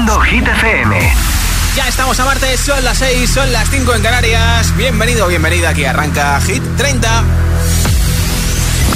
Haciendo 0.00 0.20
Hit 0.22 0.48
FM. 0.48 1.14
Ya 1.76 1.86
estamos 1.86 2.18
a 2.18 2.24
martes, 2.24 2.58
son 2.60 2.82
las 2.82 2.96
6, 2.96 3.30
son 3.30 3.52
las 3.52 3.68
5 3.68 3.94
en 3.96 4.02
Canarias. 4.02 4.74
Bienvenido, 4.74 5.26
bienvenida, 5.26 5.68
aquí 5.68 5.84
arranca 5.84 6.40
Hit 6.40 6.62
30. 6.78 7.22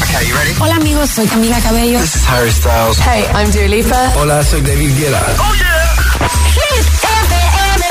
Okay, 0.00 0.26
you 0.26 0.34
ready? 0.34 0.54
Hola 0.58 0.76
amigos, 0.76 1.10
soy 1.10 1.26
Camila 1.26 1.60
Cabello. 1.60 2.00
This 2.00 2.16
is 2.16 2.26
Harry 2.26 2.50
Styles. 2.50 2.98
Hey, 3.00 3.26
I'm 3.34 3.50
Dua 3.52 3.68
Lipa. 3.68 4.12
Hola, 4.16 4.42
soy 4.44 4.62
David 4.62 4.96
Guetta. 4.96 5.20
¡Oh, 5.40 5.54
yeah! 5.54 5.94
Hit 6.54 6.86
FM. 6.86 7.84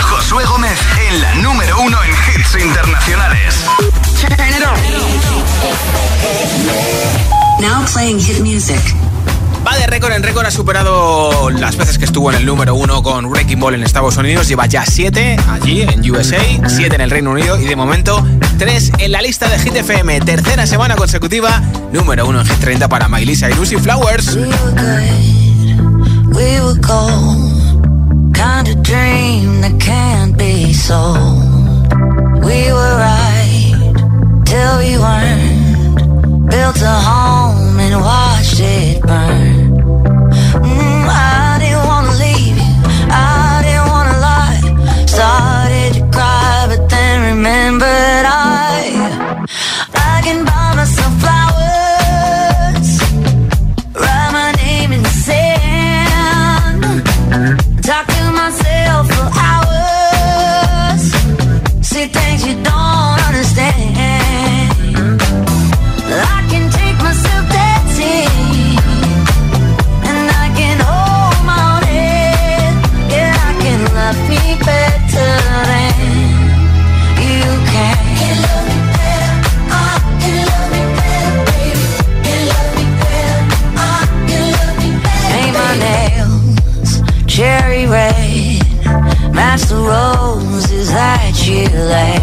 Josué 0.00 0.44
Gómez 0.46 0.78
en 1.08 1.20
la 1.20 1.34
número 1.36 1.80
uno 1.82 2.02
en 2.02 2.10
hits 2.10 2.56
internacionales. 2.60 3.54
Now 7.60 7.84
playing 7.86 8.18
hit 8.18 8.40
music. 8.40 8.80
Va 9.64 9.76
de 9.78 9.86
récord 9.86 10.12
en 10.12 10.22
récord, 10.24 10.44
ha 10.44 10.50
superado 10.50 11.48
las 11.50 11.76
veces 11.76 11.96
que 11.96 12.04
estuvo 12.04 12.30
en 12.32 12.38
el 12.38 12.46
número 12.46 12.74
uno 12.74 13.00
con 13.02 13.26
Wrecking 13.26 13.60
Ball 13.60 13.74
en 13.74 13.84
Estados 13.84 14.16
Unidos. 14.16 14.48
Lleva 14.48 14.66
ya 14.66 14.84
siete 14.84 15.36
allí 15.48 15.82
en 15.82 16.10
USA, 16.10 16.40
siete 16.66 16.96
en 16.96 17.00
el 17.00 17.10
Reino 17.10 17.30
Unido 17.30 17.56
y 17.60 17.64
de 17.66 17.76
momento 17.76 18.26
tres 18.58 18.90
en 18.98 19.12
la 19.12 19.22
lista 19.22 19.48
de 19.48 19.60
Hit 19.60 19.76
FM. 19.76 20.20
Tercera 20.22 20.66
semana 20.66 20.96
consecutiva, 20.96 21.62
número 21.92 22.26
uno 22.26 22.40
en 22.40 22.46
Hit 22.46 22.58
30 22.58 22.88
para 22.88 23.06
Miley 23.06 23.36
Cyrus 23.36 23.70
y 23.70 23.76
Flowers. 23.76 24.34
We 24.34 24.46
were 24.46 24.72
good, 24.72 26.36
we 26.36 26.60
were 26.60 26.80
gold. 26.80 28.34
Kind 28.34 28.68
of 28.68 28.82
dream 28.82 29.60
that 29.60 29.78
can't 29.78 30.36
be 30.36 30.74
sold. 30.74 31.38
We 32.44 32.72
were 32.72 32.96
right 32.98 33.94
till 34.44 34.78
we 34.78 34.98
weren't. 34.98 36.50
Built 36.50 36.82
a 36.82 37.00
home 37.00 37.51
and 37.92 38.02
watched 38.02 38.60
it 38.60 39.02
burn. 39.02 39.76
Mm, 40.64 41.06
I 41.08 41.58
didn't 41.60 41.84
wanna 41.90 42.12
leave 42.24 42.56
you, 42.56 42.74
I 43.10 43.60
didn't 43.64 43.88
wanna 43.92 44.16
lie. 44.28 44.60
Started 45.06 45.90
to 45.96 46.02
cry, 46.14 46.66
but 46.70 46.88
then 46.88 47.36
remembered 47.36 48.24
I, 48.26 48.31
that 91.72 92.21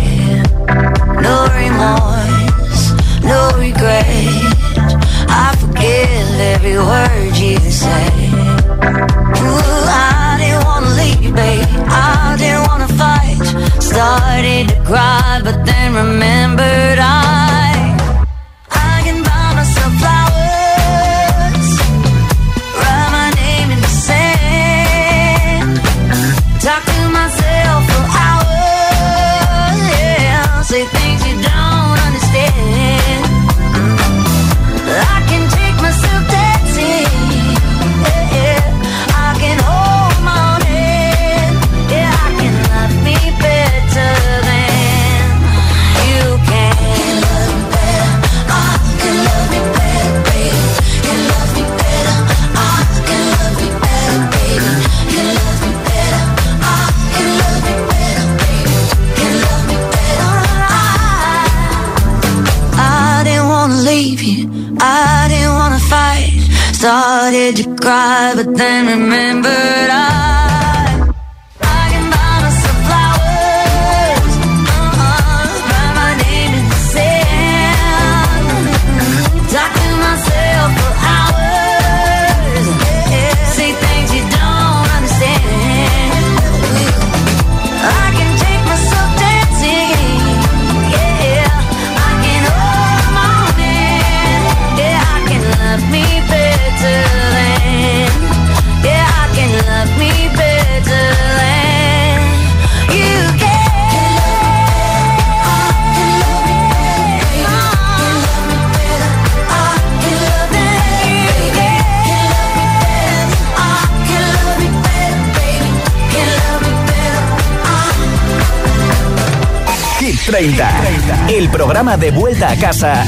30. 120.29 121.27
El 121.29 121.49
programa 121.49 121.97
de 121.97 122.11
vuelta 122.11 122.51
a 122.51 122.55
casa 122.55 123.03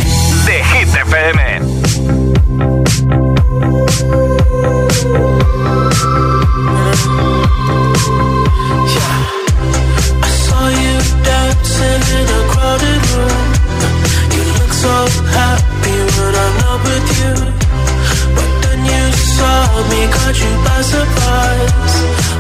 de 0.47 0.63
Hit 0.63 0.87
FM. 0.87 1.61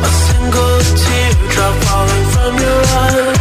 A 0.03 0.07
single 0.07 0.79
falling 1.85 2.25
from 2.33 2.55
your 2.57 2.81
eye. 2.87 3.40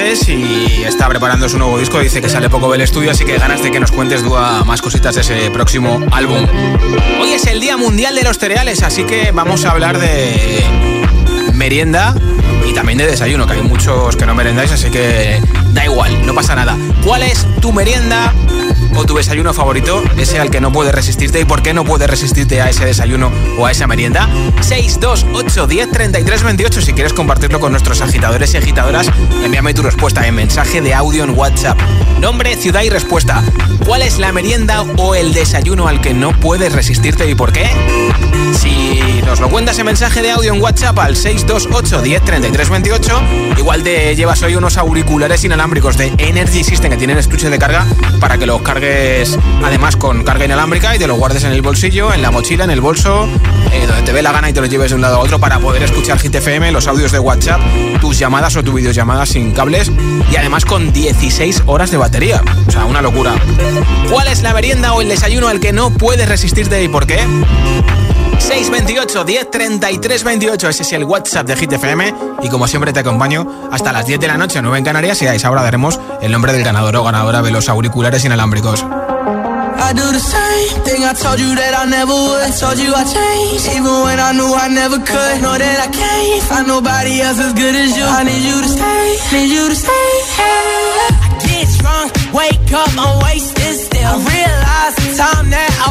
Y 0.00 0.82
está 0.86 1.08
preparando 1.08 1.46
su 1.48 1.58
nuevo 1.58 1.78
disco. 1.78 2.00
Dice 2.00 2.22
que 2.22 2.28
sale 2.30 2.48
poco 2.48 2.72
del 2.72 2.80
estudio, 2.80 3.10
así 3.10 3.24
que 3.26 3.36
ganas 3.36 3.62
de 3.62 3.70
que 3.70 3.78
nos 3.78 3.92
cuentes 3.92 4.22
más 4.64 4.80
cositas 4.80 5.14
de 5.14 5.20
ese 5.20 5.50
próximo 5.50 6.00
álbum. 6.10 6.46
Hoy 7.20 7.32
es 7.32 7.46
el 7.46 7.60
Día 7.60 7.76
Mundial 7.76 8.14
de 8.14 8.22
los 8.22 8.38
Cereales, 8.38 8.82
así 8.82 9.04
que 9.04 9.30
vamos 9.30 9.66
a 9.66 9.72
hablar 9.72 9.98
de 9.98 10.64
merienda 11.52 12.14
y 12.66 12.72
también 12.72 12.96
de 12.96 13.06
desayuno, 13.06 13.46
que 13.46 13.52
hay 13.52 13.62
muchos 13.62 14.16
que 14.16 14.24
no 14.24 14.34
merendáis, 14.34 14.72
así 14.72 14.90
que 14.90 15.38
da 15.72 15.84
igual, 15.84 16.26
no 16.26 16.34
pasa 16.34 16.54
nada. 16.54 16.76
¿Cuál 17.04 17.22
es 17.22 17.46
tu 17.60 17.72
merienda? 17.72 18.32
o 18.96 19.04
tu 19.04 19.16
desayuno 19.16 19.54
favorito, 19.54 20.02
ese 20.16 20.38
al 20.38 20.50
que 20.50 20.60
no 20.60 20.72
puedes 20.72 20.94
resistirte 20.94 21.40
y 21.40 21.44
por 21.44 21.62
qué 21.62 21.74
no 21.74 21.84
puedes 21.84 22.08
resistirte 22.08 22.60
a 22.60 22.68
ese 22.68 22.84
desayuno 22.84 23.30
o 23.58 23.66
a 23.66 23.70
esa 23.70 23.86
merienda. 23.86 24.28
628 24.60 25.66
10 25.66 25.90
33 25.90 26.42
28 26.42 26.80
si 26.82 26.92
quieres 26.92 27.12
compartirlo 27.12 27.60
con 27.60 27.72
nuestros 27.72 28.00
agitadores 28.00 28.52
y 28.54 28.56
agitadoras, 28.56 29.08
envíame 29.44 29.74
tu 29.74 29.82
respuesta 29.82 30.26
en 30.26 30.34
mensaje 30.34 30.80
de 30.80 30.94
audio 30.94 31.24
en 31.24 31.38
WhatsApp. 31.38 31.78
Nombre, 32.20 32.56
ciudad 32.56 32.82
y 32.82 32.90
respuesta. 32.90 33.42
¿Cuál 33.86 34.02
es 34.02 34.18
la 34.18 34.32
merienda 34.32 34.82
o 34.96 35.14
el 35.14 35.32
desayuno 35.32 35.88
al 35.88 36.00
que 36.00 36.12
no 36.12 36.38
puedes 36.38 36.72
resistirte 36.72 37.28
y 37.28 37.34
por 37.34 37.52
qué? 37.52 37.70
Si 38.52 39.00
nos 39.24 39.40
lo 39.40 39.48
cuentas 39.48 39.78
en 39.78 39.86
mensaje 39.86 40.20
de 40.20 40.30
audio 40.30 40.52
en 40.52 40.60
WhatsApp 40.60 40.98
al 40.98 41.16
628 41.16 42.02
10 42.02 42.24
33 42.24 42.68
28, 42.68 43.22
igual 43.58 43.82
te 43.82 44.14
llevas 44.16 44.42
hoy 44.42 44.56
unos 44.56 44.76
auriculares 44.76 45.44
inalámbricos 45.44 45.59
de 45.60 46.14
Energy 46.16 46.64
System 46.64 46.90
que 46.90 46.96
tienen 46.96 47.18
estuche 47.18 47.50
de 47.50 47.58
carga 47.58 47.86
para 48.18 48.38
que 48.38 48.46
los 48.46 48.62
cargues 48.62 49.38
además 49.62 49.94
con 49.94 50.24
carga 50.24 50.46
inalámbrica 50.46 50.96
y 50.96 50.98
te 50.98 51.06
lo 51.06 51.16
guardes 51.16 51.44
en 51.44 51.52
el 51.52 51.60
bolsillo, 51.60 52.14
en 52.14 52.22
la 52.22 52.30
mochila, 52.30 52.64
en 52.64 52.70
el 52.70 52.80
bolso, 52.80 53.28
eh, 53.70 53.84
donde 53.86 54.02
te 54.02 54.12
ve 54.12 54.22
la 54.22 54.32
gana 54.32 54.48
y 54.48 54.54
te 54.54 54.62
lo 54.62 54.66
lleves 54.66 54.90
de 54.90 54.94
un 54.94 55.02
lado 55.02 55.16
a 55.16 55.18
otro 55.18 55.38
para 55.38 55.58
poder 55.58 55.82
escuchar 55.82 56.18
Hit 56.18 56.34
FM, 56.34 56.72
los 56.72 56.86
audios 56.86 57.12
de 57.12 57.18
WhatsApp, 57.18 57.60
tus 58.00 58.18
llamadas 58.18 58.56
o 58.56 58.64
tu 58.64 58.72
videollamadas 58.72 59.28
sin 59.28 59.52
cables 59.52 59.92
y 60.32 60.36
además 60.36 60.64
con 60.64 60.94
16 60.94 61.64
horas 61.66 61.90
de 61.90 61.98
batería. 61.98 62.42
O 62.66 62.70
sea, 62.70 62.86
una 62.86 63.02
locura. 63.02 63.34
¿Cuál 64.10 64.28
es 64.28 64.40
la 64.40 64.54
merienda 64.54 64.94
o 64.94 65.02
el 65.02 65.08
desayuno 65.10 65.48
al 65.48 65.60
que 65.60 65.74
no 65.74 65.90
puedes 65.90 66.26
resistirte 66.26 66.82
y 66.82 66.88
por 66.88 67.06
qué? 67.06 67.18
628 68.38 69.24
10 69.24 69.50
33 69.50 70.24
28. 70.24 70.68
Ese 70.68 70.82
es 70.82 70.92
el 70.92 71.04
WhatsApp 71.04 71.46
de 71.46 71.56
Hit 71.56 71.72
FM. 71.72 72.14
Y 72.42 72.48
como 72.48 72.66
siempre 72.66 72.92
te 72.92 73.00
acompaño 73.00 73.46
hasta 73.70 73.92
las 73.92 74.06
10 74.06 74.20
de 74.20 74.26
la 74.28 74.36
noche, 74.36 74.60
9 74.62 74.78
en 74.78 74.84
Canarias. 74.84 75.20
Y 75.22 75.26
a 75.26 75.34
esa 75.34 75.50
hora 75.50 75.62
daremos 75.62 76.00
el 76.22 76.32
nombre 76.32 76.52
del 76.52 76.64
ganador 76.64 76.96
o 76.96 77.04
ganadora 77.04 77.42
de 77.42 77.50
los 77.50 77.68
auriculares 77.68 78.24
inalámbricos. 78.24 78.84
I 79.82 79.92
do 79.94 80.12
the 80.12 80.20
same 80.20 80.84
thing 80.84 81.02
I 81.04 81.14
told 81.14 81.40
you 81.40 81.54
that 81.56 81.72
I 81.74 81.88
never 81.88 82.12
would. 82.12 82.52
Told 82.60 82.78
you 82.78 82.92
I 82.94 83.02
changed, 83.02 83.66
even 83.74 84.04
when 84.04 84.20
I 84.20 84.30
knew 84.36 84.52
I 84.52 84.68
never 84.68 84.98
could. 85.00 85.34
Know 85.40 85.56
that 85.56 85.78
I 85.80 85.88
can't 85.88 86.42
find 86.44 86.68
nobody 86.68 87.20
else 87.20 87.40
as 87.40 87.54
good 87.54 87.74
as 87.74 87.96
you. 87.96 88.04
I 88.04 88.22
need 88.22 88.44
you 88.44 88.60
to 88.60 88.68
stay, 88.68 89.06
need 89.32 89.50
you 89.50 89.64
to 89.72 89.74
stay. 89.74 90.06
I 90.36 91.32
get 91.42 91.66
drunk, 91.80 92.12
wake 92.36 92.70
up, 92.76 92.92
I'm 92.94 93.24
wasted 93.24 93.74
still. 93.80 94.04
I 94.04 94.20
realize 94.20 94.94
the 95.00 95.10
time 95.16 95.48
that 95.48 95.72
I 95.80 95.90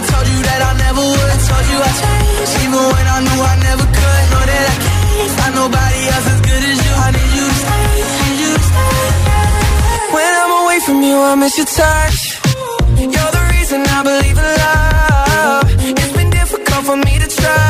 Told 0.00 0.26
you 0.32 0.40
that 0.48 0.60
I 0.64 0.72
never 0.84 1.02
would. 1.12 1.28
I 1.28 1.38
told 1.48 1.66
you 1.70 1.78
I 1.88 1.92
changed, 2.00 2.54
even 2.64 2.82
when 2.92 3.06
I 3.16 3.18
knew 3.20 3.40
I 3.52 3.54
never 3.68 3.84
could. 3.84 4.22
Know 4.32 4.44
that 4.50 4.64
I 4.72 4.76
can't 4.86 5.32
find 5.38 5.54
nobody 5.60 6.00
else 6.12 6.26
as 6.32 6.40
good 6.40 6.62
as 6.70 6.78
you. 6.84 6.92
I 7.04 7.08
need 7.16 7.32
you 7.36 7.44
to 7.50 7.56
stay, 7.60 7.84
need 8.20 8.38
you 8.40 8.50
to 8.56 8.62
stay. 8.70 10.14
When 10.16 10.32
I'm 10.40 10.52
away 10.64 10.78
from 10.86 10.98
you, 11.04 11.16
I 11.20 11.34
miss 11.36 11.54
your 11.60 11.68
touch. 11.68 12.18
You're 12.96 13.32
the 13.38 13.44
reason 13.54 13.80
I 13.86 14.00
believe 14.10 14.38
in 14.40 14.48
love. 14.64 15.64
It's 16.00 16.12
been 16.16 16.30
difficult 16.30 16.82
for 16.88 16.96
me 16.96 17.18
to 17.20 17.28
trust. 17.28 17.69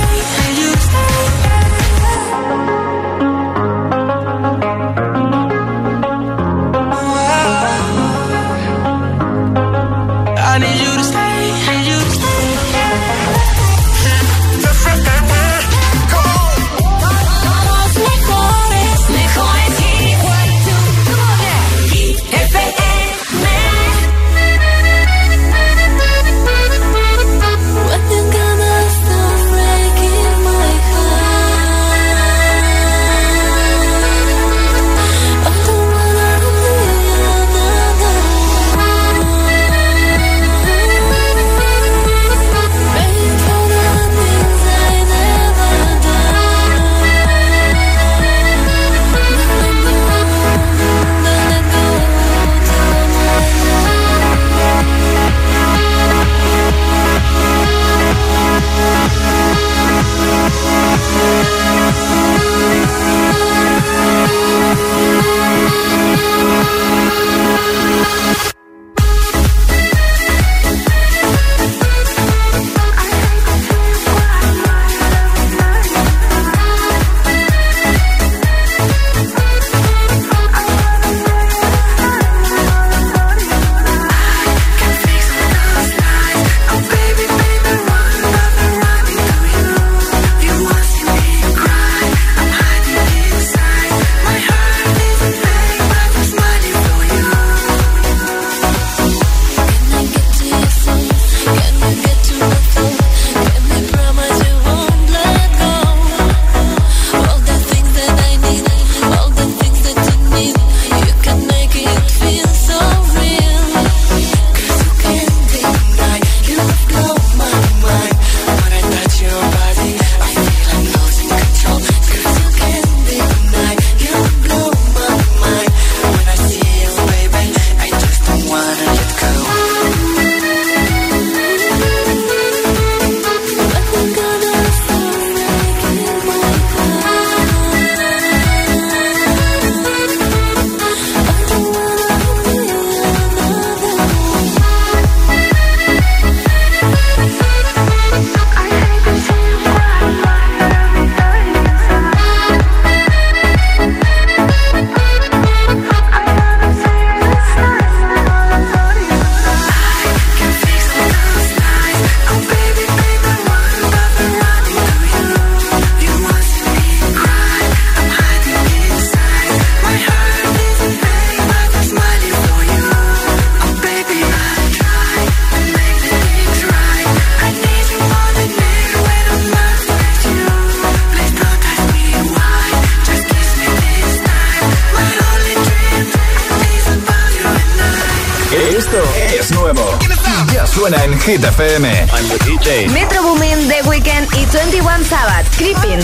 suena 191.31 191.39
en 191.39 191.39
Hit 191.39 191.45
FM. 191.45 192.91
Metro 192.91 193.23
Boomin, 193.23 193.67
The 193.69 193.87
Weeknd 193.87 194.27
y 194.33 194.45
21 194.45 195.05
Sabbath, 195.05 195.47
Creeping. 195.55 195.99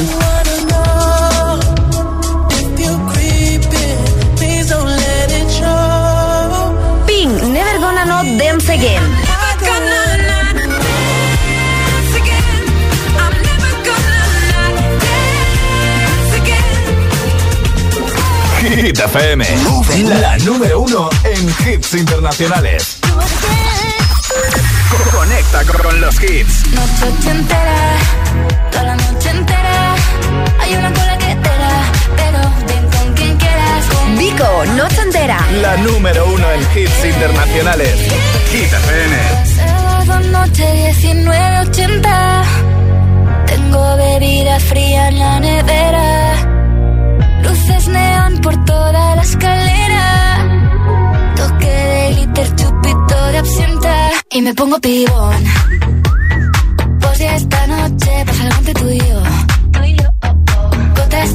Pink, 7.05 7.43
Never 7.43 7.79
Gonna 7.79 8.05
Not 8.05 8.25
Dance 8.37 8.71
Again. 8.71 9.03
Hit 18.61 18.99
FM. 18.99 19.45
La 20.21 20.37
número 20.39 20.81
uno 20.81 21.09
en 21.23 21.73
hits 21.73 21.95
internacionales. 21.95 22.96
Conecta 25.57 25.83
con 25.83 26.01
los 26.01 26.23
hits. 26.23 26.67
Noche 26.71 27.31
entera, 27.31 27.97
toda 28.71 28.83
la 28.83 28.95
noche 28.95 29.29
entera. 29.31 29.95
Hay 30.59 30.75
una 30.75 30.93
cola 30.93 31.17
que 31.17 31.35
te 31.35 31.49
da, 31.49 31.81
pero 32.15 32.39
ven 32.67 32.89
con 32.91 33.13
quien 33.15 33.37
quieras. 33.37 33.85
Con 33.85 34.17
Vico, 34.19 34.65
noche 34.75 35.01
entera. 35.01 35.39
La 35.59 35.77
número 35.77 36.31
uno 36.31 36.51
en 36.51 36.61
hits 36.61 37.05
internacionales. 37.05 37.95
Hit 38.51 38.71
FM. 38.71 39.15
Sábado 39.55 40.19
noche 40.29 40.93
1980. 41.01 42.43
Tengo 43.47 43.97
bebida 43.97 44.59
fría 44.59 45.07
en 45.07 45.19
la 45.19 45.39
nevera. 45.39 46.35
Luces 47.41 47.87
neón 47.87 48.41
por 48.41 48.63
toda 48.63 49.15
la 49.15 49.23
escalera. 49.23 50.26
Y 54.31 54.41
me 54.41 54.53
pongo 54.53 54.79
pibón. 54.79 55.43
Pues 56.99 57.19
ya 57.19 57.35
esta 57.35 57.67
noche 57.67 58.23
pasa 58.25 58.43
algo 58.43 58.57
entre 58.57 58.73
tú 58.73 58.89
y 58.89 58.99
yo. 58.99 59.26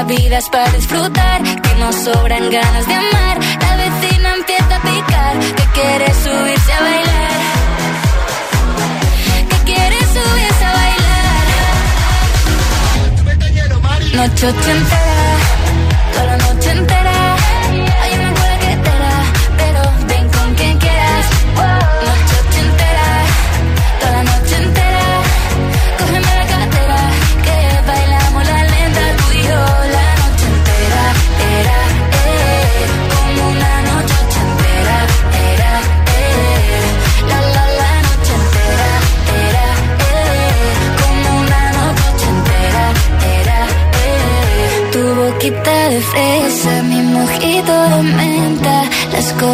La 0.00 0.06
vida 0.06 0.38
para 0.50 0.70
disfrutar, 0.70 1.42
que 1.42 1.74
nos 1.74 1.94
sobran 1.94 2.50
ganas 2.50 2.86
de 2.86 2.94
amar. 2.94 3.38
La 3.60 3.76
vecina 3.76 4.34
empieza 4.34 4.76
a 4.76 4.80
picar, 4.80 5.38
que 5.56 5.64
quiere 5.76 6.06
subirse 6.24 6.72
a 6.72 6.80
bailar. 6.88 7.40
Que 9.50 9.58
quiere 9.70 9.98
subirse 10.14 10.64
a 10.64 10.72
bailar. 10.80 11.36
Noche 14.16 14.46
ochentera, 14.46 15.49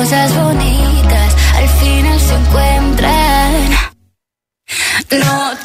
cosas 0.06 0.32
bonitas 0.36 1.34
al 1.56 1.68
final 1.80 2.20
se 2.20 2.34
encuentran. 2.34 3.70
Noche 5.10 5.55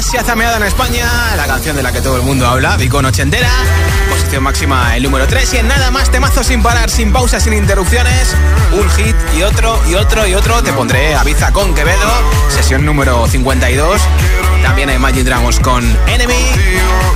más 0.00 0.06
se 0.06 0.18
ha 0.18 0.24
zameado 0.24 0.56
en 0.56 0.62
España, 0.62 1.06
la 1.36 1.46
canción 1.46 1.76
de 1.76 1.82
la 1.82 1.92
que 1.92 2.00
todo 2.00 2.16
el 2.16 2.22
mundo 2.22 2.46
habla, 2.46 2.76
Vico 2.76 3.02
Noche 3.02 3.22
Entera. 3.22 3.48
Posición 4.30 4.44
máxima 4.44 4.96
el 4.96 5.02
número 5.02 5.26
3 5.26 5.54
y 5.54 5.56
en 5.56 5.66
nada 5.66 5.90
más 5.90 6.08
temazos 6.08 6.46
sin 6.46 6.62
parar, 6.62 6.88
sin 6.88 7.12
pausas, 7.12 7.42
sin 7.42 7.52
interrupciones. 7.52 8.36
Un 8.70 8.88
hit 8.90 9.16
y 9.36 9.42
otro 9.42 9.76
y 9.88 9.96
otro 9.96 10.24
y 10.24 10.34
otro. 10.34 10.62
Te 10.62 10.72
pondré 10.72 11.16
Aviza 11.16 11.50
con 11.50 11.74
Quevedo, 11.74 12.08
sesión 12.48 12.86
número 12.86 13.26
52. 13.26 14.00
También 14.62 14.88
a 14.88 14.94
Imagine 14.94 15.24
Dragons 15.24 15.58
con 15.58 15.84
Enemy, 16.06 16.44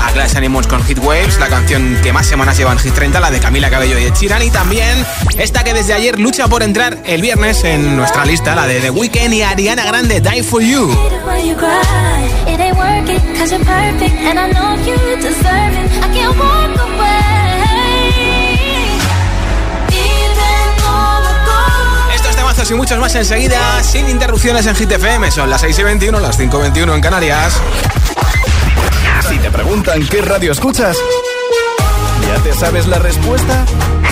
a 0.03 0.11
Glass 0.11 0.35
Animals 0.35 0.67
con 0.67 0.83
Hit 0.83 0.99
Waves, 0.99 1.39
la 1.39 1.47
canción 1.47 1.97
que 2.03 2.13
más 2.13 2.27
semanas 2.27 2.59
lleva 2.59 2.73
en 2.73 2.81
Hit 2.81 2.95
30, 2.95 3.21
la 3.21 3.31
de 3.31 3.39
Camila 3.39 3.71
Cabello 3.71 3.97
y 3.97 4.11
Sheeran. 4.11 4.43
Y 4.43 4.51
también 4.51 5.07
esta 5.39 5.63
que 5.63 5.73
desde 5.73 5.95
ayer 5.95 6.19
lucha 6.19 6.49
por 6.49 6.65
entrar 6.65 6.99
el 7.05 7.23
viernes 7.23 7.63
en 7.63 7.97
nuestra 7.97 8.25
lista, 8.25 8.57
la 8.57 8.67
de 8.67 8.81
The 8.81 8.91
Weeknd 8.91 9.35
y 9.35 9.43
Ariana 9.43 9.85
Grande, 9.85 10.21
Die 10.21 10.43
For 10.43 10.61
You. 10.61 10.91
It 13.47 13.63
perfect 13.63 14.15
and 14.25 14.39
I 14.39 14.51
know. 14.51 14.65
Estos 22.15 22.37
temazos 22.37 22.71
y 22.71 22.75
muchos 22.75 22.99
más 22.99 23.15
enseguida, 23.15 23.83
sin 23.83 24.09
interrupciones 24.09 24.67
en 24.67 24.75
Hit 24.77 24.93
FM. 24.93 25.31
Son 25.31 25.51
las 25.51 25.61
6 25.63 25.79
y 25.79 25.83
21, 25.83 26.21
las 26.21 26.37
5 26.37 26.59
y 26.59 26.63
21 26.63 26.95
en 26.95 27.01
Canarias. 27.01 27.61
Si 29.29 29.39
te 29.39 29.51
preguntan 29.51 30.07
qué 30.07 30.21
radio 30.21 30.53
escuchas, 30.53 30.97
¿ya 32.27 32.43
te 32.43 32.53
sabes 32.53 32.87
la 32.87 32.99
respuesta? 32.99 33.65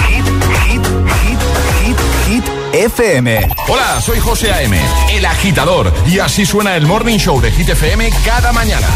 Hit, 0.09 0.25
hit, 0.67 0.83
hit, 1.23 1.41
hit, 1.83 1.97
hit, 2.27 2.45
FM. 2.73 3.49
Hola, 3.69 4.01
soy 4.01 4.19
José 4.19 4.53
A.M., 4.53 4.81
el 5.13 5.27
agitador, 5.27 5.93
y 6.07 6.19
así 6.19 6.47
suena 6.47 6.77
el 6.77 6.87
Morning 6.87 7.19
Show 7.19 7.41
de 7.41 7.51
Hit 7.53 7.69
FM 7.69 8.11
cada 8.25 8.53
mañana. 8.53 8.87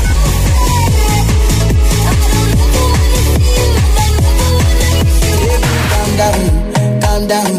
Calm 6.17 6.33
down, 6.73 7.01
calm 7.01 7.27
down. 7.27 7.53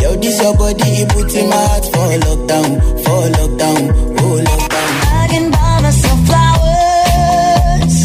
Yo, 0.00 0.14
this 0.16 0.40
your 0.40 0.54
body, 0.56 0.88
it 1.02 1.08
puts 1.10 1.34
in 1.34 1.48
my 1.48 1.56
heart 1.56 1.84
for 1.84 2.18
lockdown, 2.26 2.80
for 3.04 3.28
lockdown, 3.38 3.82
oh 4.20 4.36
lockdown. 4.46 4.90
I 5.10 5.26
can 5.30 5.50
buy 5.50 5.80
myself 5.82 6.20
flowers. 6.26 7.96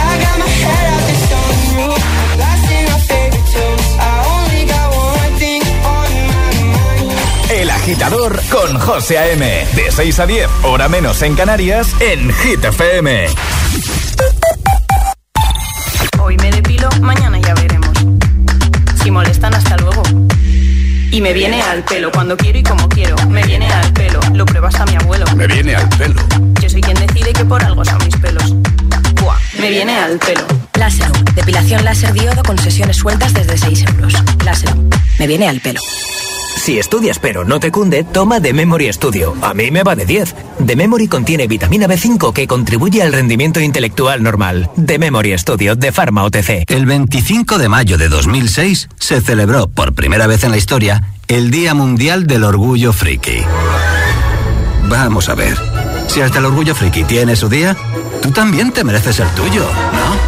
I 0.00 0.12
got 0.24 0.36
my 0.38 0.50
head 0.62 0.86
out 0.92 1.04
the 1.08 1.14
sunroof, 1.28 2.02
blasting 2.36 2.86
my 2.90 2.98
favorite 3.08 3.48
tunes. 3.52 3.88
I 3.98 4.14
only 4.36 4.62
got 4.72 4.88
one 4.94 5.34
thing 5.38 5.62
on 5.96 6.08
my 6.28 6.44
mind. 6.74 7.50
El 7.50 7.70
agitador 7.70 8.32
con 8.50 8.78
José 8.78 9.18
A.M. 9.18 9.66
De 9.74 9.90
6 9.90 10.18
a 10.20 10.26
10, 10.26 10.48
hora 10.64 10.88
menos 10.88 11.22
en 11.22 11.34
Canarias, 11.34 11.94
en 12.00 12.32
Hit 12.32 12.64
FM. 12.64 13.28
Y 21.18 21.20
me 21.20 21.32
viene 21.32 21.60
al 21.60 21.82
pelo 21.82 22.12
cuando 22.12 22.36
quiero 22.36 22.60
y 22.60 22.62
como 22.62 22.88
quiero. 22.88 23.16
Me 23.26 23.42
viene 23.42 23.66
al 23.66 23.92
pelo. 23.92 24.20
Lo 24.34 24.46
pruebas 24.46 24.76
a 24.76 24.86
mi 24.86 24.94
abuelo. 24.94 25.26
Me 25.34 25.48
viene 25.48 25.74
al 25.74 25.88
pelo. 25.88 26.14
Yo 26.60 26.70
soy 26.70 26.80
quien 26.80 26.96
decide 26.96 27.32
que 27.32 27.44
por 27.44 27.60
algo 27.60 27.84
son 27.84 27.98
mis 28.04 28.14
pelos. 28.18 28.54
Buah, 29.20 29.36
me 29.58 29.68
viene 29.68 29.98
al 29.98 30.16
pelo. 30.20 30.46
Láser. 30.74 31.10
Depilación 31.34 31.84
láser 31.84 32.12
diodo 32.12 32.44
con 32.44 32.56
sesiones 32.56 32.98
sueltas 32.98 33.34
desde 33.34 33.58
6 33.58 33.84
euros. 33.88 34.14
Láser. 34.44 34.72
Me 35.18 35.26
viene 35.26 35.48
al 35.48 35.60
pelo. 35.60 35.80
Si 36.58 36.78
estudias 36.78 37.18
pero 37.18 37.44
no 37.44 37.60
te 37.60 37.70
cunde, 37.70 38.04
toma 38.04 38.40
The 38.40 38.52
Memory 38.52 38.92
Studio. 38.92 39.34
A 39.42 39.54
mí 39.54 39.70
me 39.70 39.84
va 39.84 39.94
de 39.94 40.04
10. 40.04 40.34
The 40.66 40.76
Memory 40.76 41.06
contiene 41.06 41.46
vitamina 41.46 41.86
B5 41.86 42.32
que 42.32 42.46
contribuye 42.46 43.00
al 43.00 43.12
rendimiento 43.12 43.60
intelectual 43.60 44.22
normal. 44.22 44.68
The 44.84 44.98
Memory 44.98 45.38
Studio 45.38 45.76
de 45.76 45.92
Pharma 45.92 46.24
OTC. 46.24 46.64
El 46.68 46.84
25 46.84 47.58
de 47.58 47.68
mayo 47.68 47.96
de 47.96 48.08
2006 48.08 48.88
se 48.98 49.20
celebró 49.20 49.68
por 49.68 49.94
primera 49.94 50.26
vez 50.26 50.44
en 50.44 50.50
la 50.50 50.58
historia 50.58 51.04
el 51.28 51.50
Día 51.50 51.74
Mundial 51.74 52.26
del 52.26 52.44
Orgullo 52.44 52.92
Friki. 52.92 53.44
Vamos 54.88 55.28
a 55.28 55.34
ver. 55.34 55.56
Si 56.08 56.20
hasta 56.20 56.40
el 56.40 56.46
Orgullo 56.46 56.74
Friki 56.74 57.04
tiene 57.04 57.36
su 57.36 57.48
día, 57.48 57.76
tú 58.20 58.32
también 58.32 58.72
te 58.72 58.82
mereces 58.82 59.20
el 59.20 59.28
tuyo, 59.28 59.62
¿no? 59.62 60.27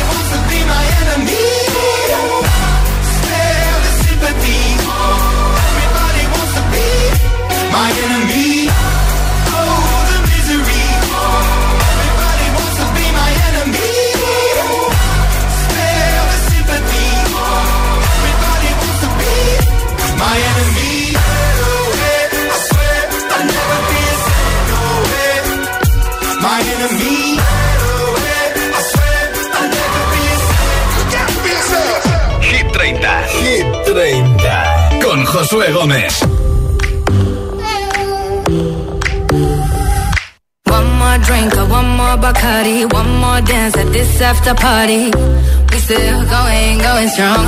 Josué 35.51 35.73
Gómez. 35.73 36.21
One 40.63 40.89
more 40.97 41.17
drink 41.25 41.53
one 41.69 41.89
more 41.97 42.17
Bacardi, 42.23 42.85
one 42.93 43.17
more 43.17 43.41
dance 43.41 43.75
at 43.75 43.91
this 43.91 44.21
after 44.21 44.55
party. 44.55 45.11
We 45.71 45.77
still 45.77 46.23
going, 46.35 46.77
going 46.77 47.09
strong. 47.09 47.45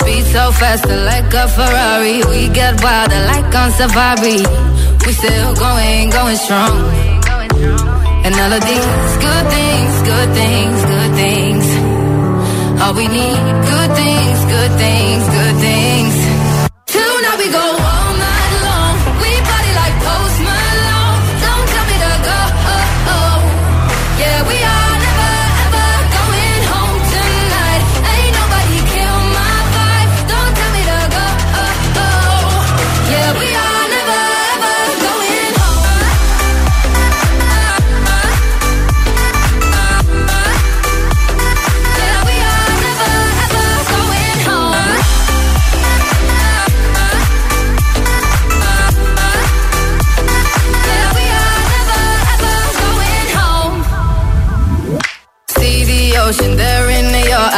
Speed 0.00 0.24
so 0.34 0.50
fast, 0.58 0.84
like 1.10 1.32
a 1.32 1.46
Ferrari. 1.56 2.24
We 2.24 2.48
get 2.48 2.82
wilder 2.82 3.20
like 3.30 3.54
on 3.54 3.70
safari. 3.70 4.42
We 5.06 5.12
still 5.12 5.54
going, 5.54 6.10
going 6.10 6.36
strong. 6.36 6.74
And 8.24 8.34
all 8.34 8.52
of 8.52 8.62
these 8.66 9.16
good 9.26 9.46
things, 9.56 10.02
good 10.10 10.30
things, 10.34 10.84
good 10.92 11.12
things. 11.14 11.63
All 12.82 12.94
we 12.94 13.06
need, 13.08 13.38
good 13.70 13.90
things, 14.00 14.38
good 14.54 14.72
things, 14.82 15.24
good 15.36 15.56
things. 15.66 16.14
Tonight 16.86 17.38
we 17.38 17.50
go 17.50 17.83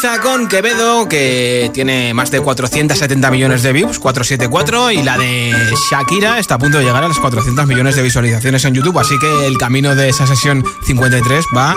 30, 0.00 0.12
Pizza 0.12 0.20
con 0.20 0.48
Quevedo, 0.48 1.08
que 1.08 1.70
tiene 1.74 2.14
más 2.14 2.30
de 2.30 2.40
470 2.40 3.30
millones 3.30 3.62
de 3.62 3.72
views, 3.72 3.98
474, 3.98 4.90
y 4.92 5.02
la 5.02 5.18
de 5.18 5.54
Shakira 5.90 6.38
está 6.38 6.54
a 6.54 6.58
punto 6.58 6.78
de 6.78 6.84
llegar 6.84 7.04
a 7.04 7.08
los 7.08 7.18
400 7.18 7.66
millones 7.66 7.96
de 7.96 8.02
visualizaciones 8.02 8.64
en 8.64 8.74
YouTube, 8.74 8.98
así 8.98 9.18
que 9.18 9.46
el 9.46 9.58
camino 9.58 9.94
de 9.94 10.08
esa 10.08 10.26
sesión 10.26 10.64
53 10.86 11.44
va 11.56 11.74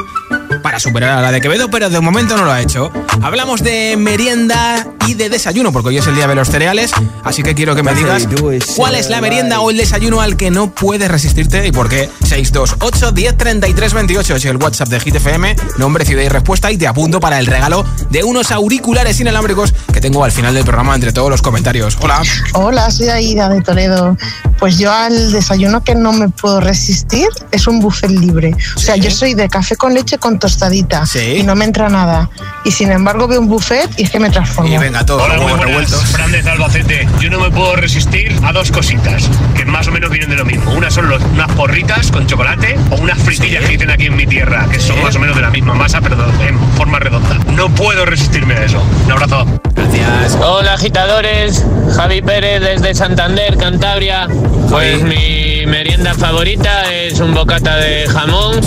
para 0.64 0.80
superar 0.80 1.20
a 1.20 1.22
la 1.22 1.32
de 1.32 1.42
Quevedo, 1.42 1.70
pero 1.70 1.90
de 1.90 2.00
momento 2.00 2.36
no 2.38 2.46
lo 2.46 2.52
ha 2.52 2.62
hecho. 2.62 2.92
Hablamos 3.22 3.62
de 3.62 3.96
merienda 3.98 4.88
y 5.06 5.14
de 5.14 5.30
desayuno, 5.30 5.72
porque 5.72 5.90
hoy 5.90 5.98
es 5.98 6.08
el 6.08 6.16
día 6.16 6.26
de 6.26 6.34
los 6.34 6.48
cereales, 6.48 6.92
así 7.24 7.44
que 7.44 7.54
quiero 7.54 7.76
que 7.76 7.84
me 7.84 7.94
digas 7.94 8.28
cuál 8.76 8.96
es 8.96 9.10
la 9.10 9.22
merienda 9.22 9.60
o 9.60 9.70
el 9.70 9.78
desayuno 9.78 10.22
al 10.22 10.38
que 10.38 10.50
no 10.50 10.72
puedes 10.72 11.12
resistirte 11.12 11.68
y 11.68 11.72
por 11.72 11.90
qué. 11.90 12.10
628 12.24 13.12
10 13.12 13.38
33 13.38 13.94
28 13.94 14.36
es 14.38 14.46
el 14.46 14.58
WhatsApp 14.58 14.88
de 14.88 15.00
Hit 15.02 15.16
FM, 15.16 15.56
nombre, 15.78 16.06
ciudad 16.06 16.24
y 16.24 16.30
respuesta 16.30 16.72
y 16.72 16.78
te 16.78 16.88
apunto 16.88 17.20
para 17.20 17.38
el 17.40 17.46
regalo 17.46 17.86
de 18.10 18.24
unos 18.24 18.52
auriculares 18.52 19.20
inalámbricos 19.20 19.74
que 19.92 20.00
tengo 20.00 20.24
al 20.24 20.32
final 20.32 20.54
del 20.54 20.64
programa 20.64 20.96
entre 20.96 21.12
todos 21.12 21.30
los 21.30 21.42
comentarios. 21.42 21.98
Hola. 22.00 22.22
Hola, 22.54 22.90
soy 22.90 23.10
Aida 23.10 23.50
de 23.50 23.62
Toledo. 23.62 24.18
Pues 24.58 24.78
yo 24.78 24.94
al 24.94 25.34
desayuno 25.34 25.84
que 25.84 25.94
no 25.94 26.14
me 26.14 26.30
puedo 26.30 26.62
resistir 26.62 27.28
es 27.52 27.68
un 27.68 27.82
buffet 27.82 28.12
libre. 28.12 28.56
O 28.78 28.80
sea, 28.80 28.96
yo 28.96 29.12
soy 29.12 29.34
de 29.34 29.50
café 29.50 29.76
con 29.76 29.94
leche 29.94 30.18
con 30.18 30.40
tostadita 30.58 31.04
y 31.38 31.44
no 31.44 31.56
me 31.56 31.66
entra 31.66 31.90
nada. 31.90 32.30
Y 32.64 32.72
sin 32.72 32.92
embargo 32.92 33.28
veo 33.28 33.40
un 33.42 33.48
buffet 33.48 33.90
y 33.98 34.04
es 34.04 34.10
que 34.12 34.20
me 34.20 34.30
transformo. 34.30 34.72
Y 34.74 34.78
venga, 34.78 35.06
todo 35.06 35.24
Hola, 35.24 35.36
muy 35.38 35.52
buenas. 35.52 35.92
Fran 36.12 36.32
de 36.32 36.40
Albacete. 36.50 37.08
Yo 37.20 37.30
no 37.30 37.40
me 37.40 37.50
puedo 37.50 37.76
resistir 37.76 38.34
a 38.44 38.52
dos 38.54 38.72
cositas 38.72 39.30
que 39.56 39.66
más 39.66 39.88
o 39.88 39.92
menos 39.92 40.10
vienen 40.12 40.30
de 40.30 40.36
lo 40.38 40.46
mismo. 40.46 40.72
Una 40.74 40.90
son 40.92 41.10
los- 41.10 41.22
unas 41.24 41.52
porritas 41.54 42.12
con 42.12 42.28
chocolate 42.28 42.78
o 42.92 42.96
unas 42.96 43.18
fritillas 43.20 43.64
que 43.66 43.72
dicen 43.72 43.90
aquí 43.90 44.06
en 44.06 44.16
mi 44.16 44.28
tierra, 44.28 44.68
que 44.72 44.80
son 44.80 45.02
más 45.02 45.16
o 45.16 45.20
menos 45.20 45.36
de 45.36 45.42
la 45.42 45.50
misma 45.50 45.74
masa, 45.74 46.00
pero 46.02 46.16
en 46.42 46.60
forma 46.78 47.00
redonda. 47.00 47.36
No 47.54 47.70
puedo 47.74 48.06
resistirme 48.06 48.54
a 48.54 48.64
eso. 48.66 48.82
Un 49.06 49.12
abrazo. 49.12 49.46
Gracias. 49.76 50.38
Hola 50.42 50.74
agitadores, 50.74 51.64
Javi 51.96 52.22
Pérez 52.22 52.62
desde 52.62 52.94
Santander, 52.96 53.58
Cantabria. 53.58 54.28
Pues 54.70 55.02
mi 55.04 55.53
merienda 55.66 56.14
favorita 56.14 56.94
es 56.94 57.20
un 57.20 57.34
bocata 57.34 57.78
de 57.78 58.08
jamón 58.08 58.60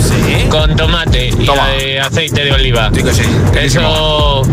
con 0.49 0.75
tomate 0.75 1.29
y 1.29 1.97
aceite 1.97 2.43
de 2.45 2.51
oliva. 2.51 2.91
Eso 3.59 4.43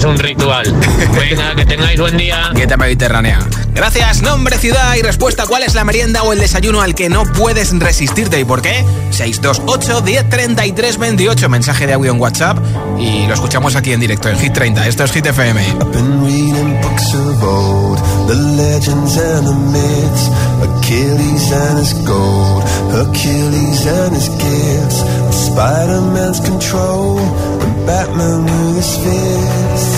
es 0.00 0.06
un 0.06 0.18
ritual. 0.18 0.64
Venga, 1.14 1.54
que 1.54 1.66
tengáis 1.66 2.00
buen 2.00 2.16
día. 2.16 2.50
Dieta 2.54 2.76
mediterránea. 2.78 3.38
Gracias, 3.74 4.22
nombre, 4.22 4.56
ciudad 4.58 4.94
y 4.96 5.02
respuesta. 5.02 5.44
¿Cuál 5.46 5.62
es 5.62 5.74
la 5.74 5.84
merienda 5.84 6.22
o 6.22 6.32
el 6.32 6.40
desayuno 6.40 6.80
al 6.80 6.94
que 6.94 7.08
no 7.08 7.24
puedes 7.24 7.78
resistirte 7.78 8.40
y 8.40 8.44
por 8.44 8.62
qué? 8.62 8.84
628 9.10 10.00
10 10.00 10.30
33 10.30 10.98
28. 10.98 11.48
Mensaje 11.48 11.86
de 11.86 11.92
audio 11.92 12.12
en 12.12 12.20
WhatsApp 12.20 12.58
y 12.98 13.26
lo 13.26 13.34
escuchamos 13.34 13.76
aquí 13.76 13.92
en 13.92 14.00
directo 14.00 14.28
en 14.28 14.38
Hit 14.38 14.54
30. 14.54 14.86
Esto 14.88 15.04
es 15.04 15.12
Hit 15.12 15.26
FM. 15.26 15.60
been 15.92 16.24
reading 16.24 16.80
books 16.80 17.14
of 17.14 17.42
old, 17.42 17.98
the 18.26 18.34
legends 18.34 19.16
and 19.18 19.46
the 19.46 19.54
myths, 19.72 20.28
Achilles 20.62 21.52
and 21.52 21.78
his 21.78 21.92
gold, 22.06 22.62
Hercules 22.92 23.86
and 23.86 24.16
his 24.16 24.28
gifts, 24.30 25.02
Spider-Man's 25.40 26.40
control, 26.40 27.18
and 27.18 27.74
Batman 27.86 28.44
with 28.44 28.76
his 28.76 28.92
fists. 29.02 29.94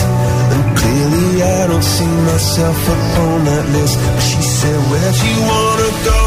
And 0.52 0.62
clearly 0.78 1.42
I 1.42 1.66
don't 1.66 1.82
see 1.82 2.14
myself 2.30 2.78
upon 2.94 3.44
that 3.50 3.66
list. 3.74 3.98
But 3.98 4.22
she 4.22 4.42
said, 4.42 4.78
where'd 4.90 5.18
you 5.26 5.36
wanna 5.50 5.90
go? 6.06 6.22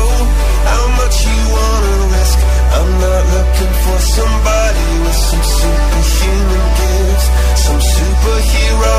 How 0.71 0.85
much 0.99 1.15
you 1.23 1.41
wanna 1.55 1.95
risk? 2.15 2.37
I'm 2.75 2.91
not 3.05 3.23
looking 3.35 3.73
for 3.85 3.97
somebody 4.17 4.87
with 5.03 5.19
some 5.29 5.43
superhuman 5.59 6.65
gifts, 6.79 7.27
some 7.65 7.81
superhero, 7.95 8.97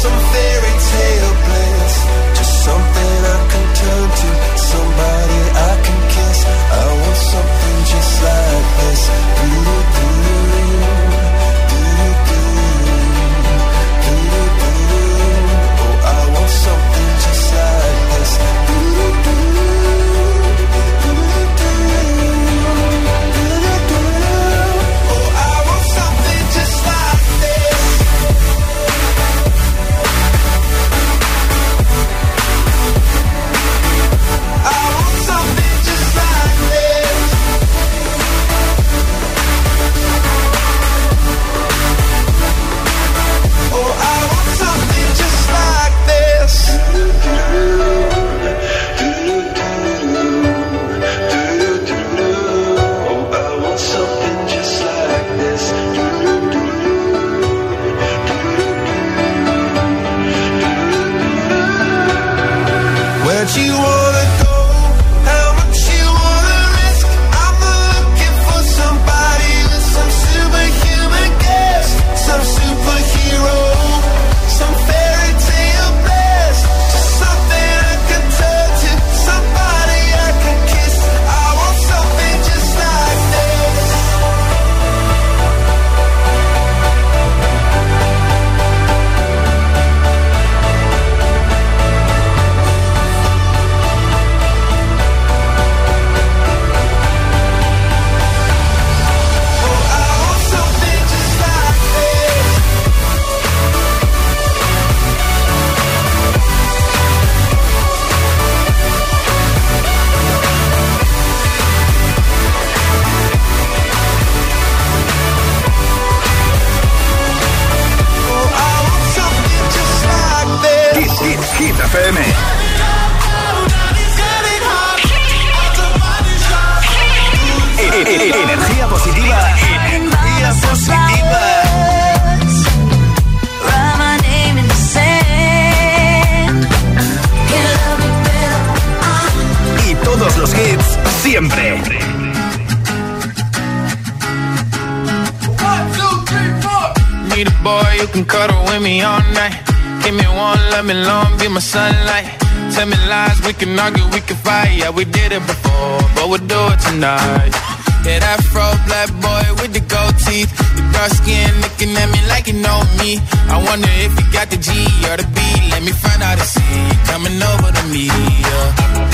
some 0.00 0.18
fairy 0.32 0.74
tale 0.90 1.34
bliss. 1.44 1.94
Just 2.40 2.54
something 2.64 3.14
I 3.36 3.40
can 3.52 3.66
turn 3.80 4.06
to, 4.20 4.28
somebody 4.72 5.40
I 5.68 5.72
can 5.84 6.00
kiss. 6.14 6.38
I 6.80 6.89
something 7.20 7.78
just 7.84 8.22
like 8.22 8.68
this. 8.80 9.02
Do-do-do-do, 9.36 9.76
do-do-do, 9.96 10.29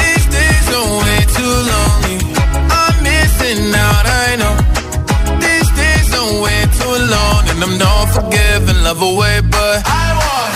Days 0.00 0.26
too. 0.68 0.88
I'm 2.78 2.96
missing 3.02 3.74
out, 3.74 4.06
I 4.06 4.36
know. 4.40 4.56
Days 5.40 5.68
too 6.78 6.96
long, 7.14 7.42
and 7.52 7.60
I'm 7.64 7.78
not 7.78 8.06
forgiving, 8.14 8.82
love 8.82 9.02
away, 9.02 9.40
but 9.40 9.82
I 9.84 10.06
want 10.20 10.55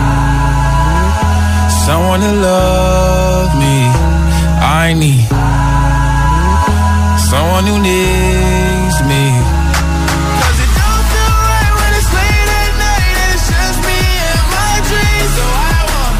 to 2.21 2.31
love 2.49 3.49
me. 3.63 3.75
I 4.83 4.93
need 4.93 5.25
someone 7.29 7.65
who 7.69 7.77
needs 7.89 8.97
me. 9.11 9.23
'Cause 10.39 10.59
it 10.65 10.71
don't 10.79 11.05
feel 11.13 11.33
right 11.51 11.73
when 11.79 11.91
it's 11.99 12.11
late 12.19 12.49
at 12.61 12.71
night 12.85 13.15
it's 13.29 13.45
just 13.53 13.77
me 13.87 13.99
and 14.31 14.45
my 14.55 14.73
dreams. 14.89 15.31
So 15.37 15.45
I 15.73 15.79
want 15.91 16.17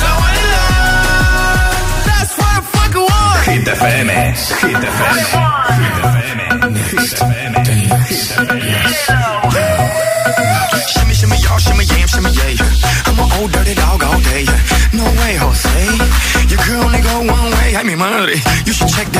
someone 0.00 0.34
to 0.40 0.46
love. 0.56 1.76
That's 2.08 2.32
what 2.38 2.52
I 2.58 2.60
fucking 2.74 3.04
want. 3.10 3.44
Hit 3.48 3.68
FM, 3.80 4.08
Hit 4.08 4.82
FM, 4.94 5.16
Hit 5.80 5.94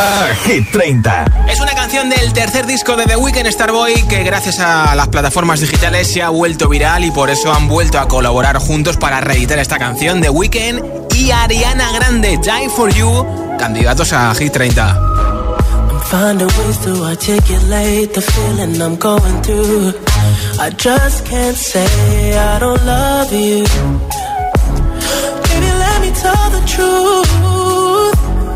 Ah, 0.00 0.28
Hit 0.44 0.70
30. 0.72 1.24
Es 1.48 1.60
una 1.60 1.74
canción 1.74 2.08
del 2.08 2.32
tercer 2.32 2.66
disco 2.66 2.96
de 2.96 3.04
The 3.04 3.16
Weeknd 3.16 3.50
Starboy 3.50 4.06
que 4.08 4.22
gracias 4.22 4.60
a 4.60 4.94
las 4.94 5.08
plataformas 5.08 5.60
digitales 5.60 6.10
se 6.10 6.22
ha 6.22 6.30
vuelto 6.30 6.68
viral 6.68 7.04
y 7.04 7.10
por 7.10 7.28
eso 7.28 7.52
han 7.52 7.68
vuelto 7.68 7.98
a 7.98 8.08
colaborar 8.08 8.56
juntos 8.58 8.96
para 8.96 9.20
reeditar 9.20 9.58
esta 9.58 9.78
canción 9.78 10.22
The 10.22 10.30
Weeknd 10.30 11.14
y 11.14 11.30
Ariana 11.30 11.92
Grande 11.92 12.38
Die 12.38 12.70
for 12.74 12.92
You, 12.94 13.26
candidatos 13.58 14.12
a 14.14 14.34
Hit 14.34 14.52
30. 14.52 15.00
Find 16.10 16.42
a 16.42 16.46
ways 16.46 16.78
let 25.78 26.00
me 26.00 26.10
tell 26.12 26.50
the 26.50 26.62
truth. 26.66 27.83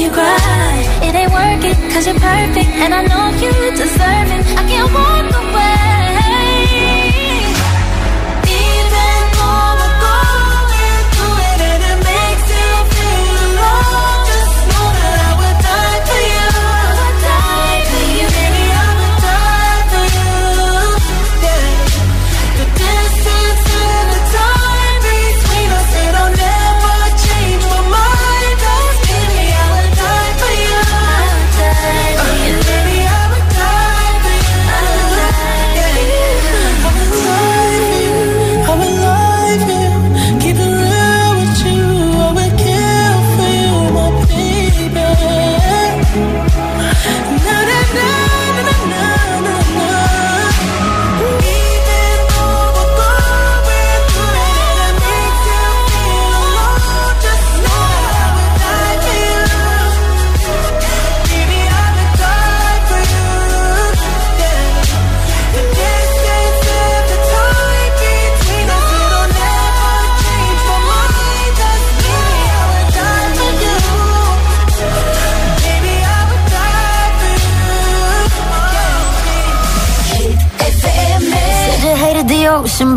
you 0.00 0.10
cry. 0.10 1.00
It 1.02 1.14
ain't 1.14 1.32
working, 1.32 1.76
cause 1.92 2.06
you're 2.06 2.20
perfect, 2.20 2.70
and 2.82 2.94
I 2.94 3.02
know 3.10 3.24
you 3.42 3.52
deserve 3.76 4.28
it. 4.36 4.42
I 4.58 4.62
can't 4.68 4.92
walk 4.92 5.26
away. 5.42 5.85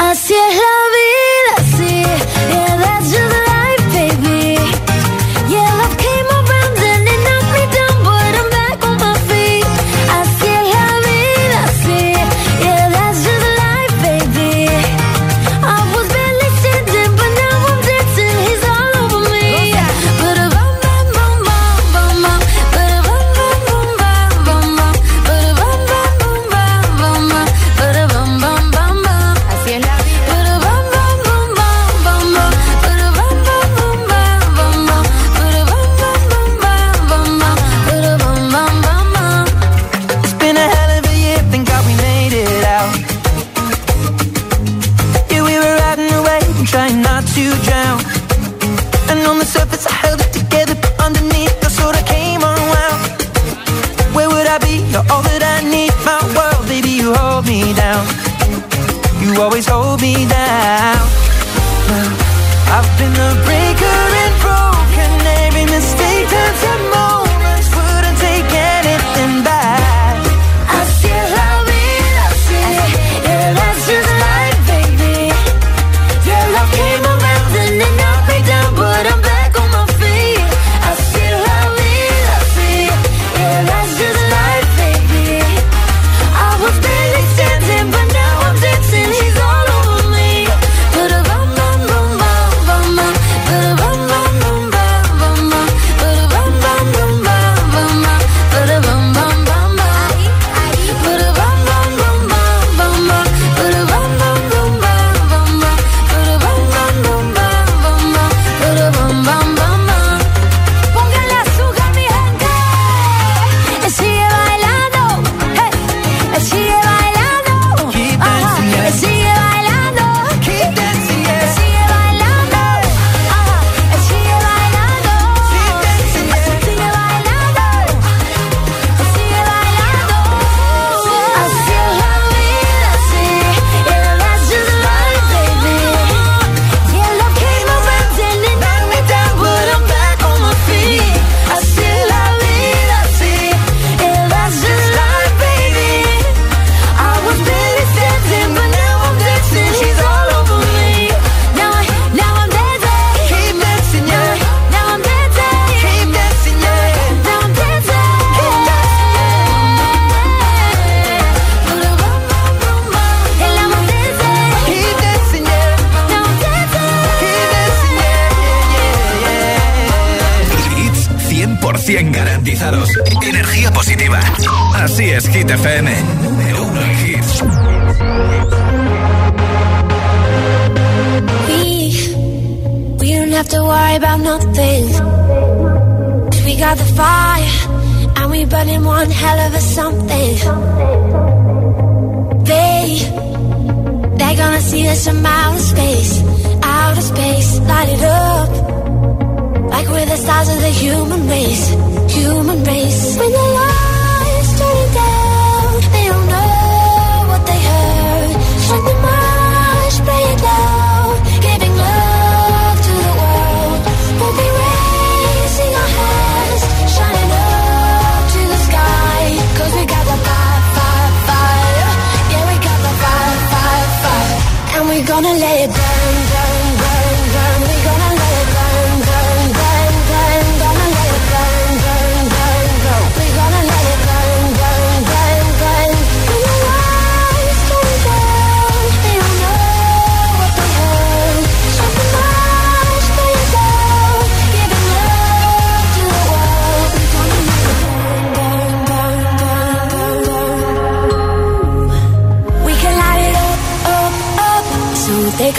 Así 0.00 0.32
es 0.32 0.54
la 0.54 0.76
vida. 0.94 1.17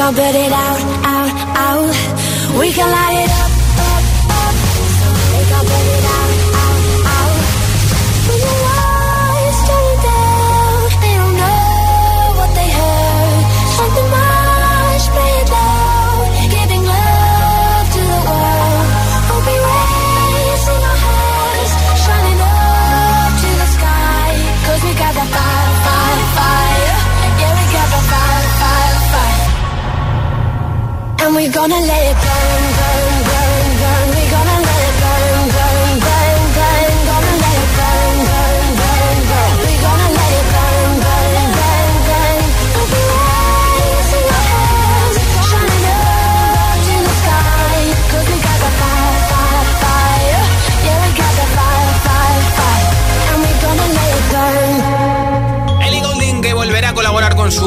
I'll 0.10 0.16
blurt 0.16 0.34
it 0.34 0.52
out. 0.52 0.99
gonna 31.60 31.76
let 31.76 32.09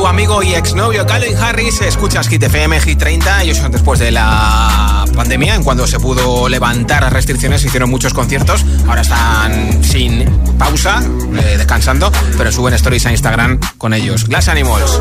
amigo 0.07 0.43
y 0.43 0.55
exnovio 0.55 1.07
Calvin 1.07 1.37
Harris. 1.37 1.81
Escuchas 1.81 2.29
Hit 2.29 2.43
FM, 2.43 2.81
Hit 2.81 2.99
30. 2.99 3.43
Ellos 3.43 3.61
después 3.71 3.99
de 3.99 4.11
la 4.11 5.05
pandemia, 5.15 5.55
en 5.55 5.63
cuando 5.63 5.87
se 5.87 5.99
pudo 6.01 6.49
levantar 6.49 7.03
las 7.03 7.13
restricciones, 7.13 7.65
hicieron 7.65 7.91
muchos 7.91 8.13
conciertos. 8.13 8.65
Ahora 8.89 9.03
están 9.03 9.83
sin 9.85 10.25
pausa, 10.59 11.03
eh, 11.03 11.57
descansando, 11.57 12.11
pero 12.37 12.51
suben 12.51 12.75
stories 12.75 13.07
a 13.07 13.11
Instagram 13.13 13.59
con 13.79 13.95
ellos. 13.95 14.27
Glass 14.27 14.49
Animals. 14.49 15.01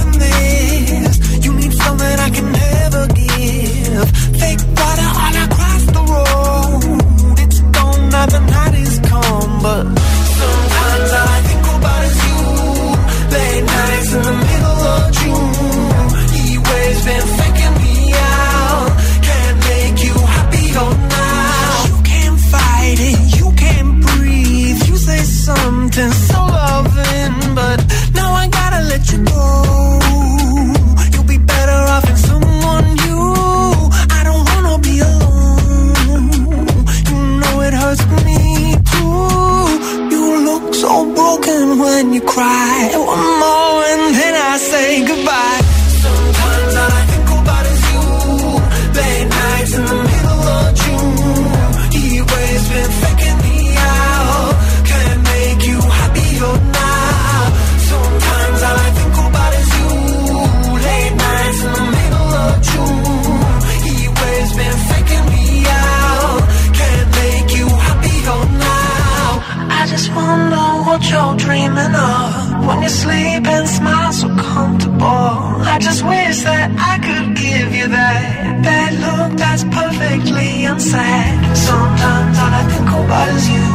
that's 79.51 79.65
perfectly 79.65 80.63
unsaid. 80.63 81.35
Sometimes 81.57 82.35
all 82.39 82.53
I 82.55 82.63
think 82.71 82.87
about 82.87 83.27
is 83.35 83.45
you. 83.51 83.67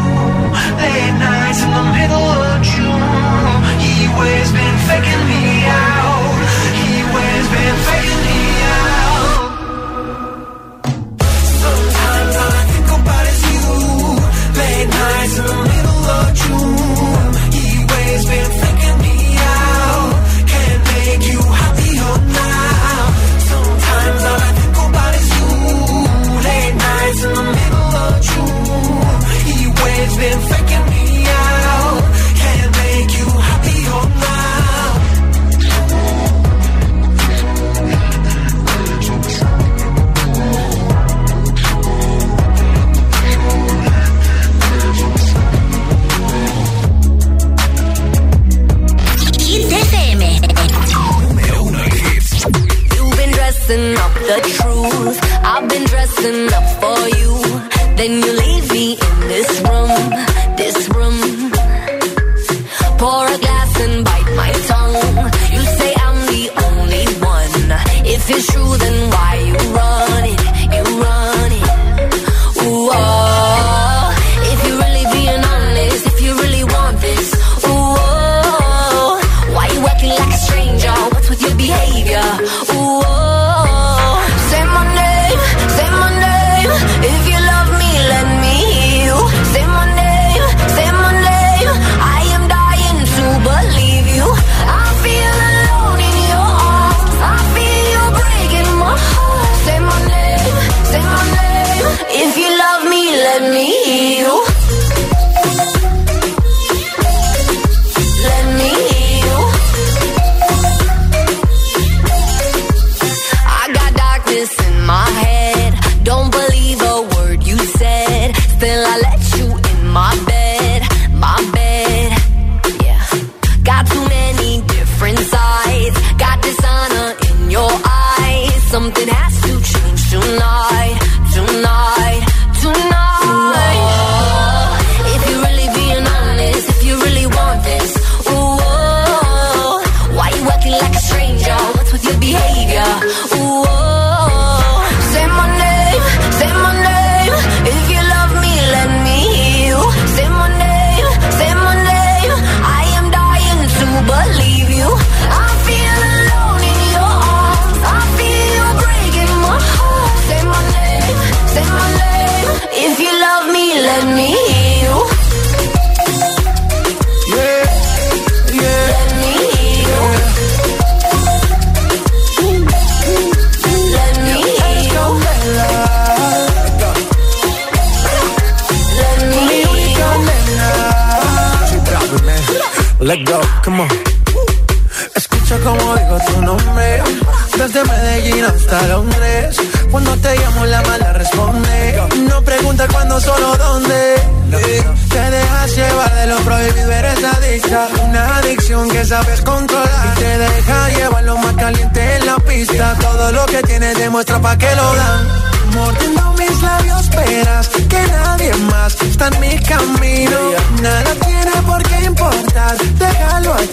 Late 0.80 1.16
nights 1.20 1.60
in 1.66 1.70
the 1.78 1.84
middle 1.96 2.28
of 2.48 2.56
June. 2.72 3.60
He 3.84 4.08
waves 4.16 4.52
been 4.56 4.75